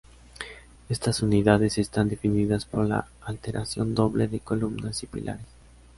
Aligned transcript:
Estas 0.89 1.21
unidades 1.21 1.77
están 1.77 2.09
definidas 2.09 2.65
por 2.65 2.87
la 2.87 3.07
alteración 3.21 3.93
"doble" 3.93 4.27
de 4.27 4.39
columnas 4.39 5.03
y 5.03 5.05
pilares. 5.05 5.45